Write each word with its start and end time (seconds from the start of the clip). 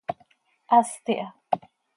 Hast 0.71 1.07
iha. 1.13 1.27